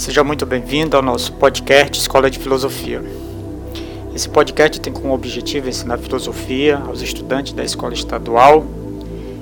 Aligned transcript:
Seja 0.00 0.24
muito 0.24 0.46
bem-vindo 0.46 0.96
ao 0.96 1.02
nosso 1.02 1.30
podcast 1.34 2.00
Escola 2.00 2.30
de 2.30 2.38
Filosofia. 2.38 3.04
Esse 4.14 4.30
podcast 4.30 4.80
tem 4.80 4.90
como 4.90 5.12
objetivo 5.12 5.68
ensinar 5.68 5.98
filosofia 5.98 6.78
aos 6.78 7.02
estudantes 7.02 7.52
da 7.52 7.62
Escola 7.62 7.92
Estadual 7.92 8.64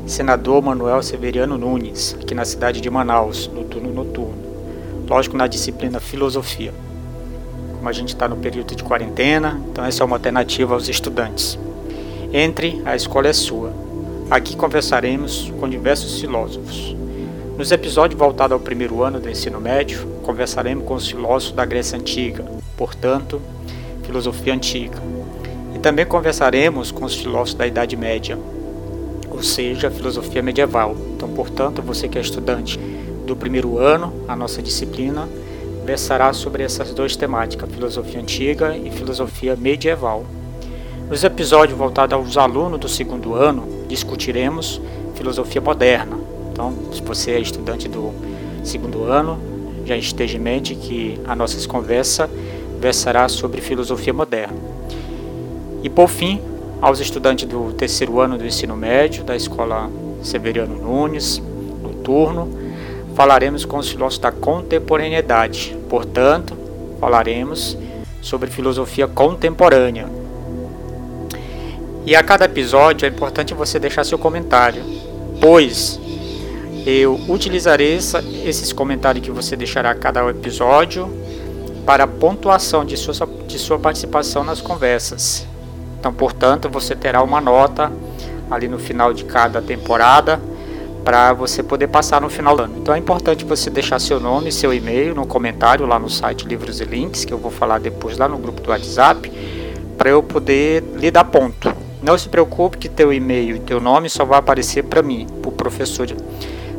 Senador 0.04 0.60
Manuel 0.60 1.00
Severiano 1.00 1.56
Nunes, 1.56 2.16
aqui 2.20 2.34
na 2.34 2.44
cidade 2.44 2.80
de 2.80 2.90
Manaus, 2.90 3.46
no 3.46 3.62
turno 3.62 3.94
noturno. 3.94 4.34
Lógico, 5.08 5.36
na 5.36 5.46
disciplina 5.46 6.00
Filosofia. 6.00 6.74
Como 7.76 7.88
a 7.88 7.92
gente 7.92 8.08
está 8.08 8.28
no 8.28 8.38
período 8.38 8.74
de 8.74 8.82
quarentena, 8.82 9.62
então 9.70 9.84
essa 9.84 10.02
é 10.02 10.04
uma 10.06 10.16
alternativa 10.16 10.74
aos 10.74 10.88
estudantes. 10.88 11.56
Entre, 12.32 12.82
a 12.84 12.96
escola 12.96 13.28
é 13.28 13.32
sua. 13.32 13.72
Aqui 14.28 14.56
conversaremos 14.56 15.52
com 15.60 15.68
diversos 15.68 16.20
filósofos. 16.20 16.97
Nos 17.58 17.72
episódios 17.72 18.16
voltados 18.16 18.52
ao 18.52 18.60
primeiro 18.60 19.02
ano 19.02 19.18
do 19.18 19.28
ensino 19.28 19.60
médio, 19.60 20.06
conversaremos 20.22 20.84
com 20.84 20.94
os 20.94 21.08
filósofos 21.08 21.56
da 21.56 21.64
Grécia 21.64 21.98
Antiga, 21.98 22.44
portanto, 22.76 23.42
filosofia 24.04 24.54
antiga. 24.54 24.96
E 25.74 25.78
também 25.80 26.06
conversaremos 26.06 26.92
com 26.92 27.04
os 27.04 27.16
filósofos 27.16 27.54
da 27.54 27.66
Idade 27.66 27.96
Média, 27.96 28.38
ou 29.28 29.42
seja, 29.42 29.90
filosofia 29.90 30.40
medieval. 30.40 30.96
Então, 31.16 31.28
portanto, 31.30 31.82
você 31.82 32.06
que 32.06 32.16
é 32.16 32.20
estudante 32.20 32.78
do 33.26 33.34
primeiro 33.34 33.76
ano, 33.76 34.12
a 34.28 34.36
nossa 34.36 34.62
disciplina 34.62 35.28
versará 35.84 36.32
sobre 36.32 36.62
essas 36.62 36.94
duas 36.94 37.16
temáticas, 37.16 37.68
filosofia 37.72 38.20
antiga 38.20 38.76
e 38.76 38.88
filosofia 38.88 39.56
medieval. 39.56 40.24
Nos 41.10 41.24
episódios 41.24 41.76
voltados 41.76 42.14
aos 42.14 42.36
alunos 42.36 42.78
do 42.78 42.88
segundo 42.88 43.34
ano, 43.34 43.66
discutiremos 43.88 44.80
filosofia 45.16 45.60
moderna. 45.60 46.37
Então, 46.58 46.74
se 46.92 47.00
você 47.00 47.30
é 47.30 47.38
estudante 47.38 47.88
do 47.88 48.12
segundo 48.64 49.04
ano, 49.04 49.38
já 49.84 49.96
esteja 49.96 50.38
em 50.38 50.40
mente 50.40 50.74
que 50.74 51.16
a 51.24 51.36
nossa 51.36 51.68
conversa 51.68 52.28
versará 52.80 53.28
sobre 53.28 53.60
filosofia 53.60 54.12
moderna. 54.12 54.56
E 55.84 55.88
por 55.88 56.08
fim, 56.08 56.40
aos 56.82 56.98
estudantes 56.98 57.46
do 57.46 57.72
terceiro 57.74 58.18
ano 58.18 58.36
do 58.36 58.44
ensino 58.44 58.76
médio 58.76 59.22
da 59.22 59.36
Escola 59.36 59.88
Severiano 60.20 60.74
Nunes, 60.74 61.40
no 61.80 61.90
turno, 62.02 62.48
falaremos 63.14 63.64
com 63.64 63.76
os 63.76 63.88
filósofos 63.88 64.18
da 64.18 64.32
contemporaneidade. 64.32 65.76
Portanto, 65.88 66.58
falaremos 66.98 67.78
sobre 68.20 68.50
filosofia 68.50 69.06
contemporânea. 69.06 70.08
E 72.04 72.16
a 72.16 72.22
cada 72.24 72.46
episódio 72.46 73.06
é 73.06 73.08
importante 73.08 73.54
você 73.54 73.78
deixar 73.78 74.02
seu 74.02 74.18
comentário, 74.18 74.82
pois 75.40 76.00
eu 76.90 77.20
utilizarei 77.28 77.96
essa, 77.96 78.24
esses 78.44 78.72
comentários 78.72 79.22
que 79.22 79.30
você 79.30 79.54
deixará 79.54 79.90
a 79.90 79.94
cada 79.94 80.26
episódio 80.30 81.12
para 81.84 82.06
pontuação 82.06 82.82
de 82.82 82.96
sua, 82.96 83.28
de 83.46 83.58
sua 83.58 83.78
participação 83.78 84.42
nas 84.42 84.62
conversas. 84.62 85.46
Então, 86.00 86.14
portanto, 86.14 86.70
você 86.70 86.96
terá 86.96 87.22
uma 87.22 87.42
nota 87.42 87.92
ali 88.50 88.68
no 88.68 88.78
final 88.78 89.12
de 89.12 89.24
cada 89.24 89.60
temporada 89.60 90.40
para 91.04 91.34
você 91.34 91.62
poder 91.62 91.88
passar 91.88 92.22
no 92.22 92.30
final 92.30 92.56
do 92.56 92.62
ano. 92.62 92.78
Então 92.78 92.94
é 92.94 92.98
importante 92.98 93.44
você 93.44 93.68
deixar 93.68 93.98
seu 93.98 94.18
nome, 94.18 94.50
seu 94.50 94.72
e-mail 94.72 95.14
no 95.14 95.26
comentário 95.26 95.84
lá 95.84 95.98
no 95.98 96.08
site 96.08 96.46
Livros 96.46 96.80
e 96.80 96.84
Links, 96.84 97.26
que 97.26 97.34
eu 97.34 97.38
vou 97.38 97.50
falar 97.50 97.80
depois 97.80 98.16
lá 98.16 98.26
no 98.26 98.38
grupo 98.38 98.62
do 98.62 98.70
WhatsApp, 98.70 99.30
para 99.98 100.08
eu 100.08 100.22
poder 100.22 100.82
lhe 100.96 101.10
dar 101.10 101.24
ponto. 101.24 101.70
Não 102.02 102.16
se 102.16 102.30
preocupe 102.30 102.78
que 102.78 102.88
teu 102.88 103.12
e-mail 103.12 103.56
e 103.56 103.60
teu 103.60 103.78
nome 103.78 104.08
só 104.08 104.24
vai 104.24 104.38
aparecer 104.38 104.84
para 104.84 105.02
mim, 105.02 105.26
para 105.42 105.48
o 105.50 105.52
professor 105.52 106.06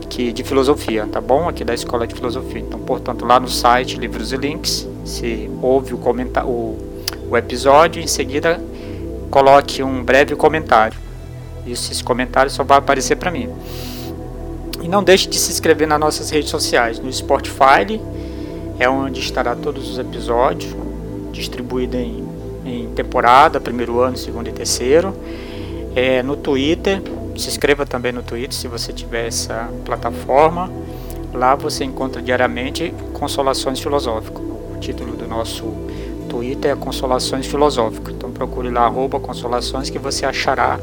que, 0.10 0.34
de 0.34 0.44
filosofia, 0.44 1.08
tá 1.10 1.22
bom? 1.22 1.48
Aqui 1.48 1.64
da 1.64 1.74
Escola 1.74 2.08
de 2.08 2.16
Filosofia. 2.16 2.60
Então, 2.60 2.80
portanto, 2.80 3.26
lá 3.26 3.40
no 3.40 3.48
site 3.48 3.98
Livros 3.98 4.34
e 4.34 4.38
Links, 4.38 4.88
se 5.06 5.50
ouve 5.62 5.94
o, 5.94 5.98
o, 5.98 6.78
o 7.30 7.38
episódio, 7.38 8.02
em 8.02 8.08
seguida 8.08 8.60
coloque 9.30 9.84
um 9.84 10.04
breve 10.04 10.36
comentário. 10.36 10.98
Isso, 11.66 11.92
esse 11.92 12.04
comentário 12.04 12.52
só 12.52 12.64
vai 12.64 12.80
aparecer 12.80 13.16
para 13.16 13.30
mim. 13.30 13.50
E 14.82 14.88
não 14.88 15.04
deixe 15.04 15.30
de 15.30 15.38
se 15.38 15.52
inscrever 15.52 15.88
nas 15.88 16.00
nossas 16.00 16.30
redes 16.30 16.50
sociais. 16.50 17.00
No 17.00 17.12
Spotify 17.12 18.02
é 18.80 18.90
onde 18.90 19.20
estará 19.20 19.56
todos 19.56 19.90
os 19.90 20.00
episódios, 20.00 20.76
distribuído 21.32 21.98
em, 21.98 22.24
em 22.66 22.88
temporada, 22.96 23.60
primeiro 23.60 24.00
ano, 24.00 24.18
segundo 24.18 24.48
e 24.48 24.52
terceiro. 24.52 25.14
É, 25.96 26.24
no 26.24 26.36
Twitter, 26.36 27.02
se 27.40 27.50
inscreva 27.50 27.86
também 27.86 28.12
no 28.12 28.22
Twitter 28.22 28.54
se 28.54 28.68
você 28.68 28.92
tiver 28.92 29.28
essa 29.28 29.70
plataforma. 29.86 30.72
Lá 31.34 31.56
você 31.56 31.84
encontra 31.84 32.22
diariamente 32.22 32.94
Consolações 33.14 33.80
Filosóficas. 33.80 34.42
O 34.42 34.78
título 34.80 35.16
do 35.16 35.28
nosso 35.28 35.66
Twitter 36.28 36.72
é 36.72 36.76
Consolações 36.76 37.48
Filosóficas. 37.48 38.14
Então 38.14 38.32
procure 38.32 38.70
lá 38.70 38.82
arroba 38.82 39.20
Consolações 39.20 39.90
que 39.90 39.98
você 39.98 40.26
achará 40.26 40.80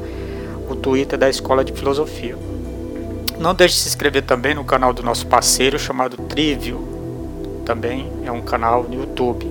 o 0.68 0.74
Twitter 0.74 1.18
da 1.18 1.28
Escola 1.28 1.64
de 1.64 1.72
Filosofia. 1.72 2.36
Não 3.38 3.54
deixe 3.54 3.74
de 3.74 3.80
se 3.80 3.88
inscrever 3.88 4.22
também 4.22 4.54
no 4.54 4.64
canal 4.64 4.92
do 4.92 5.02
nosso 5.02 5.26
parceiro 5.26 5.78
chamado 5.78 6.16
Trivio. 6.16 6.80
Também 7.64 8.10
é 8.24 8.32
um 8.32 8.40
canal 8.40 8.84
no 8.84 8.94
YouTube. 8.94 9.50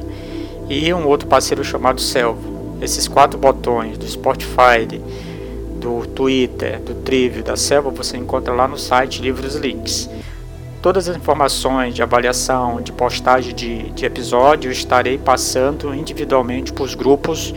E 0.68 0.92
um 0.94 1.06
outro 1.08 1.28
parceiro 1.28 1.64
chamado 1.64 2.02
Selvo. 2.02 2.78
Esses 2.82 3.08
quatro 3.08 3.40
botões 3.40 3.98
do 3.98 4.08
Spotify, 4.08 4.88
do 5.86 6.04
Twitter, 6.08 6.82
do 6.82 6.96
Trivio, 6.96 7.44
da 7.44 7.56
Selva, 7.56 7.92
você 7.92 8.18
encontra 8.18 8.52
lá 8.52 8.68
no 8.68 8.76
site 8.76 9.22
Livros 9.22 9.54
Links. 9.54 10.10
Todas 10.82 11.08
as 11.08 11.16
informações 11.16 11.94
de 11.94 12.02
avaliação, 12.02 12.82
de 12.82 12.92
postagem 12.92 13.54
de, 13.54 13.92
de 13.92 14.04
episódio, 14.04 14.72
estarei 14.72 15.20
passando 15.20 15.94
individualmente 15.94 16.74
para 16.74 16.84
os 16.84 16.96
grupos 16.96 17.54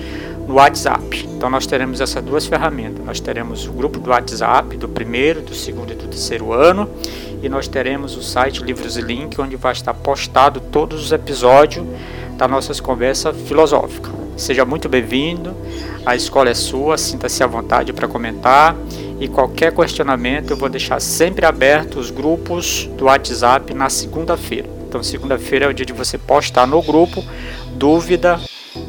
no 0.47 0.57
WhatsApp. 0.57 1.27
Então 1.35 1.49
nós 1.49 1.67
teremos 1.67 2.03
essas 2.03 2.23
duas 2.23 2.47
ferramentas. 2.47 3.03
Nós 3.03 3.19
teremos 3.19 3.67
o 3.67 3.73
grupo 3.73 3.99
do 3.99 4.11
WhatsApp 4.11 4.77
do 4.77 4.91
primeiro, 4.91 5.41
do 5.41 5.55
segundo 5.55 5.95
e 5.95 5.97
do 5.97 6.07
terceiro 6.07 6.53
ano, 6.53 6.87
e 7.43 7.49
nós 7.49 7.67
teremos 7.67 8.15
o 8.15 8.23
site 8.23 8.63
Livros 8.63 8.97
Link, 8.97 9.41
onde 9.41 9.57
vai 9.57 9.73
estar 9.73 9.95
postado 9.95 10.61
todos 10.61 11.03
os 11.03 11.13
episódios 11.13 11.87
das 12.37 12.51
nossas 12.51 12.79
conversas 12.79 13.35
filosóficas. 13.47 14.28
Seja 14.39 14.65
muito 14.65 14.89
bem-vindo. 14.89 15.53
A 16.07 16.15
escola 16.15 16.49
é 16.49 16.55
sua, 16.55 16.97
sinta-se 16.97 17.43
à 17.43 17.47
vontade 17.47 17.93
para 17.93 18.07
comentar 18.07 18.77
e 19.19 19.27
qualquer 19.27 19.75
questionamento 19.75 20.51
eu 20.53 20.57
vou 20.57 20.69
deixar 20.69 21.01
sempre 21.01 21.45
aberto 21.45 21.99
os 21.99 22.13
grupos 22.13 22.89
do 22.97 23.07
WhatsApp 23.07 23.75
na 23.75 23.91
segunda-feira. 23.91 24.71
Então, 24.89 25.03
segunda-feira 25.03 25.67
é 25.67 25.69
o 25.69 25.75
dia 25.75 25.85
de 25.85 25.93
você 25.93 26.17
postar 26.17 26.69
no 26.69 26.81
grupo 26.81 27.23
dúvida 27.75 28.41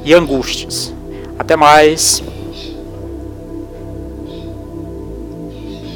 e 0.05 0.13
angústias. 0.13 0.93
Até 1.37 1.55
mais! 1.55 2.23